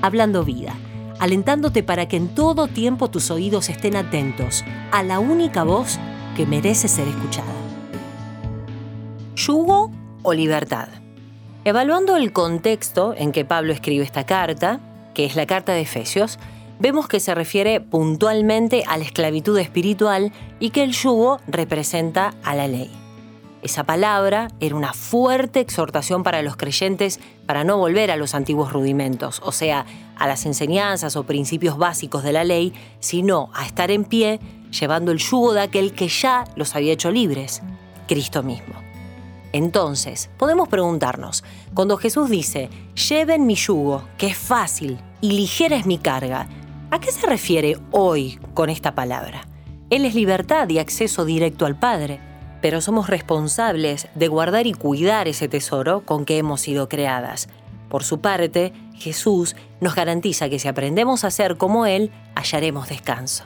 Hablando 0.00 0.44
Vida, 0.44 0.74
alentándote 1.18 1.82
para 1.82 2.06
que 2.06 2.16
en 2.16 2.28
todo 2.28 2.68
tiempo 2.68 3.10
tus 3.10 3.30
oídos 3.30 3.68
estén 3.68 3.96
atentos 3.96 4.64
a 4.92 5.02
la 5.02 5.18
única 5.18 5.64
voz 5.64 5.98
que 6.36 6.46
merece 6.46 6.88
ser 6.88 7.08
escuchada. 7.08 7.52
¿Yugo 9.34 9.90
o 10.22 10.32
libertad? 10.32 10.88
Evaluando 11.64 12.16
el 12.16 12.32
contexto 12.32 13.14
en 13.16 13.32
que 13.32 13.44
Pablo 13.44 13.72
escribe 13.72 14.04
esta 14.04 14.24
carta, 14.24 14.80
que 15.14 15.24
es 15.24 15.34
la 15.34 15.46
carta 15.46 15.72
de 15.72 15.80
Efesios, 15.80 16.38
vemos 16.78 17.08
que 17.08 17.18
se 17.18 17.34
refiere 17.34 17.80
puntualmente 17.80 18.84
a 18.86 18.96
la 18.96 19.04
esclavitud 19.04 19.58
espiritual 19.58 20.32
y 20.60 20.70
que 20.70 20.84
el 20.84 20.92
yugo 20.92 21.40
representa 21.48 22.34
a 22.44 22.54
la 22.54 22.68
ley. 22.68 22.90
Esa 23.60 23.82
palabra 23.82 24.48
era 24.60 24.76
una 24.76 24.92
fuerte 24.92 25.58
exhortación 25.58 26.22
para 26.22 26.42
los 26.42 26.56
creyentes 26.56 27.18
para 27.44 27.64
no 27.64 27.76
volver 27.76 28.12
a 28.12 28.16
los 28.16 28.34
antiguos 28.34 28.72
rudimentos, 28.72 29.40
o 29.44 29.50
sea, 29.50 29.84
a 30.16 30.28
las 30.28 30.46
enseñanzas 30.46 31.16
o 31.16 31.24
principios 31.24 31.76
básicos 31.76 32.22
de 32.22 32.32
la 32.32 32.44
ley, 32.44 32.72
sino 33.00 33.50
a 33.54 33.66
estar 33.66 33.90
en 33.90 34.04
pie 34.04 34.38
llevando 34.70 35.10
el 35.10 35.18
yugo 35.18 35.54
de 35.54 35.62
aquel 35.62 35.92
que 35.92 36.06
ya 36.06 36.44
los 36.54 36.76
había 36.76 36.92
hecho 36.92 37.10
libres, 37.10 37.62
Cristo 38.06 38.44
mismo. 38.44 38.74
Entonces, 39.52 40.30
podemos 40.38 40.68
preguntarnos, 40.68 41.42
cuando 41.74 41.96
Jesús 41.96 42.30
dice, 42.30 42.68
lleven 43.08 43.46
mi 43.46 43.56
yugo, 43.56 44.04
que 44.18 44.28
es 44.28 44.36
fácil, 44.36 44.98
y 45.20 45.32
ligera 45.32 45.76
es 45.76 45.86
mi 45.86 45.98
carga, 45.98 46.46
¿a 46.92 47.00
qué 47.00 47.10
se 47.10 47.26
refiere 47.26 47.76
hoy 47.90 48.38
con 48.54 48.70
esta 48.70 48.94
palabra? 48.94 49.48
Él 49.90 50.04
es 50.04 50.14
libertad 50.14 50.68
y 50.68 50.78
acceso 50.78 51.24
directo 51.24 51.66
al 51.66 51.76
Padre 51.76 52.20
pero 52.60 52.80
somos 52.80 53.08
responsables 53.08 54.08
de 54.14 54.28
guardar 54.28 54.66
y 54.66 54.72
cuidar 54.72 55.28
ese 55.28 55.48
tesoro 55.48 56.02
con 56.04 56.24
que 56.24 56.38
hemos 56.38 56.60
sido 56.60 56.88
creadas. 56.88 57.48
Por 57.88 58.04
su 58.04 58.20
parte, 58.20 58.72
Jesús 58.94 59.56
nos 59.80 59.94
garantiza 59.94 60.48
que 60.48 60.58
si 60.58 60.68
aprendemos 60.68 61.24
a 61.24 61.30
ser 61.30 61.56
como 61.56 61.86
Él, 61.86 62.10
hallaremos 62.34 62.88
descanso. 62.88 63.44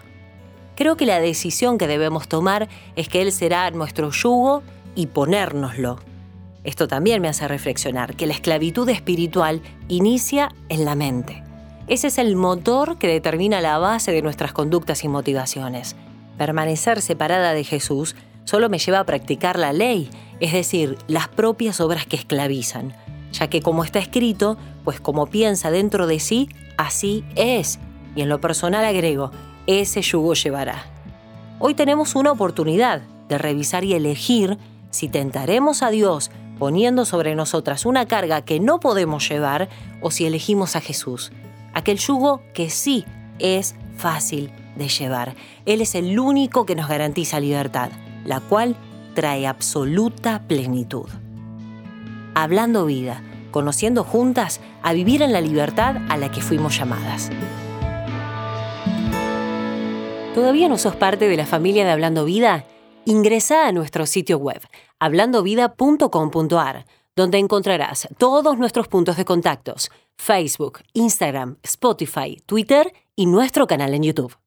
Creo 0.74 0.96
que 0.96 1.06
la 1.06 1.20
decisión 1.20 1.78
que 1.78 1.86
debemos 1.86 2.28
tomar 2.28 2.68
es 2.96 3.08
que 3.08 3.22
Él 3.22 3.32
será 3.32 3.70
nuestro 3.70 4.10
yugo 4.10 4.62
y 4.94 5.06
ponérnoslo. 5.06 5.98
Esto 6.64 6.88
también 6.88 7.20
me 7.20 7.28
hace 7.28 7.46
reflexionar 7.48 8.14
que 8.14 8.26
la 8.26 8.34
esclavitud 8.34 8.88
espiritual 8.88 9.62
inicia 9.88 10.50
en 10.68 10.84
la 10.84 10.94
mente. 10.94 11.42
Ese 11.88 12.06
es 12.06 12.18
el 12.18 12.36
motor 12.36 12.98
que 12.98 13.08
determina 13.08 13.60
la 13.60 13.78
base 13.78 14.12
de 14.12 14.22
nuestras 14.22 14.52
conductas 14.52 15.04
y 15.04 15.08
motivaciones. 15.08 15.96
Permanecer 16.38 17.02
separada 17.02 17.52
de 17.52 17.64
Jesús 17.64 18.14
solo 18.44 18.68
me 18.68 18.78
lleva 18.78 19.00
a 19.00 19.06
practicar 19.06 19.58
la 19.58 19.72
ley, 19.72 20.10
es 20.40 20.52
decir, 20.52 20.98
las 21.06 21.28
propias 21.28 21.80
obras 21.80 22.06
que 22.06 22.16
esclavizan, 22.16 22.94
ya 23.32 23.48
que 23.48 23.62
como 23.62 23.84
está 23.84 23.98
escrito, 23.98 24.56
pues 24.84 25.00
como 25.00 25.26
piensa 25.26 25.70
dentro 25.70 26.06
de 26.06 26.20
sí, 26.20 26.48
así 26.76 27.24
es. 27.36 27.78
Y 28.14 28.22
en 28.22 28.28
lo 28.28 28.40
personal 28.40 28.84
agrego, 28.84 29.30
ese 29.66 30.02
yugo 30.02 30.34
llevará. 30.34 30.84
Hoy 31.58 31.74
tenemos 31.74 32.14
una 32.14 32.32
oportunidad 32.32 33.02
de 33.28 33.38
revisar 33.38 33.84
y 33.84 33.94
elegir 33.94 34.58
si 34.90 35.08
tentaremos 35.08 35.82
a 35.82 35.90
Dios 35.90 36.30
poniendo 36.58 37.04
sobre 37.04 37.34
nosotras 37.34 37.86
una 37.86 38.06
carga 38.06 38.42
que 38.42 38.60
no 38.60 38.80
podemos 38.80 39.28
llevar 39.28 39.68
o 40.00 40.10
si 40.10 40.26
elegimos 40.26 40.76
a 40.76 40.80
Jesús, 40.80 41.32
aquel 41.72 41.98
yugo 41.98 42.42
que 42.52 42.68
sí 42.68 43.04
es 43.38 43.74
fácil 43.96 44.52
de 44.76 44.88
llevar. 44.88 45.34
Él 45.66 45.80
es 45.80 45.94
el 45.94 46.18
único 46.18 46.66
que 46.66 46.74
nos 46.74 46.88
garantiza 46.88 47.40
libertad 47.40 47.90
la 48.24 48.40
cual 48.40 48.76
trae 49.14 49.46
absoluta 49.46 50.42
plenitud. 50.46 51.08
Hablando 52.34 52.86
vida, 52.86 53.22
conociendo 53.50 54.04
juntas 54.04 54.60
a 54.82 54.92
vivir 54.92 55.22
en 55.22 55.32
la 55.32 55.40
libertad 55.40 55.96
a 56.08 56.16
la 56.16 56.30
que 56.30 56.40
fuimos 56.40 56.76
llamadas. 56.76 57.30
¿Todavía 60.34 60.68
no 60.68 60.78
sos 60.78 60.96
parte 60.96 61.28
de 61.28 61.36
la 61.36 61.46
familia 61.46 61.84
de 61.84 61.90
Hablando 61.90 62.24
Vida? 62.24 62.64
Ingresa 63.04 63.66
a 63.66 63.72
nuestro 63.72 64.06
sitio 64.06 64.38
web, 64.38 64.62
hablandovida.com.ar, 64.98 66.86
donde 67.14 67.38
encontrarás 67.38 68.08
todos 68.16 68.56
nuestros 68.56 68.88
puntos 68.88 69.18
de 69.18 69.26
contactos, 69.26 69.90
Facebook, 70.16 70.80
Instagram, 70.94 71.58
Spotify, 71.62 72.42
Twitter 72.46 72.94
y 73.14 73.26
nuestro 73.26 73.66
canal 73.66 73.92
en 73.92 74.04
YouTube. 74.04 74.41